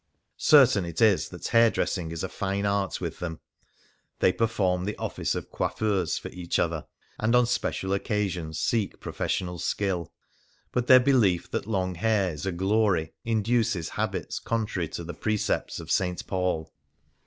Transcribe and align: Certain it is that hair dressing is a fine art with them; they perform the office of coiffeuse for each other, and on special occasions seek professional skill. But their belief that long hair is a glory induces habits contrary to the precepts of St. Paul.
Certain 0.37 0.83
it 0.83 0.99
is 0.99 1.29
that 1.29 1.49
hair 1.49 1.69
dressing 1.69 2.09
is 2.11 2.23
a 2.23 2.27
fine 2.27 2.65
art 2.65 2.99
with 2.99 3.19
them; 3.19 3.39
they 4.17 4.33
perform 4.33 4.85
the 4.85 4.95
office 4.95 5.35
of 5.35 5.51
coiffeuse 5.51 6.17
for 6.19 6.29
each 6.29 6.57
other, 6.57 6.87
and 7.19 7.35
on 7.35 7.45
special 7.45 7.93
occasions 7.93 8.57
seek 8.59 8.99
professional 8.99 9.59
skill. 9.59 10.11
But 10.71 10.87
their 10.87 10.99
belief 10.99 11.51
that 11.51 11.67
long 11.67 11.93
hair 11.93 12.33
is 12.33 12.47
a 12.47 12.51
glory 12.51 13.13
induces 13.25 13.89
habits 13.89 14.39
contrary 14.39 14.87
to 14.87 15.03
the 15.03 15.13
precepts 15.13 15.79
of 15.79 15.91
St. 15.91 16.25
Paul. 16.25 16.73